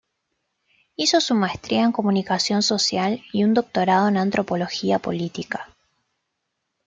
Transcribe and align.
Hizo 0.95 1.21
su 1.21 1.35
maestría 1.35 1.83
en 1.83 1.91
comunicación 1.91 2.63
social 2.63 3.21
y 3.31 3.43
un 3.43 3.53
doctorado 3.53 4.07
en 4.07 4.17
antropología 4.17 4.97
política. 4.97 5.69